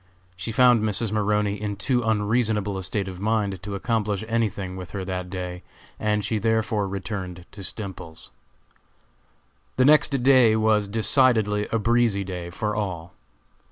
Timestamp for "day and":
5.29-6.25